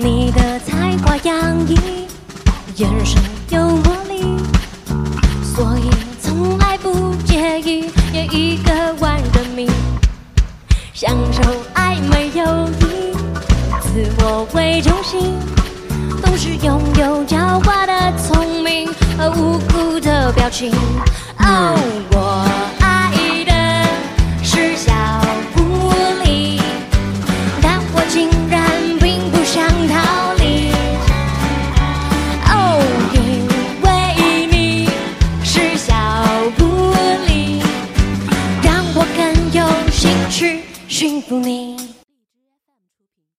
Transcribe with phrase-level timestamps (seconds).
[0.00, 1.76] 你的才华洋溢，
[2.76, 4.36] 眼神有魔力，
[5.42, 5.90] 所以
[6.22, 9.68] 从来不介意演一个万人迷，
[10.94, 11.42] 享受
[11.74, 12.44] 暧昧友
[12.78, 13.12] 谊，
[13.80, 13.88] 自
[14.20, 15.36] 我为中心，
[16.22, 18.86] 总是拥有狡猾的聪明
[19.18, 20.70] 和无辜的表情。
[21.40, 21.87] 哦，我
[40.38, 41.76] 去驯服你